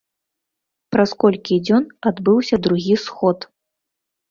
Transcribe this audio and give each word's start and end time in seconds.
Праз 0.95 1.09
колькі 1.25 1.59
дзён 1.67 1.83
адбыўся 2.11 2.55
другі 2.65 2.99
сход. 3.05 3.37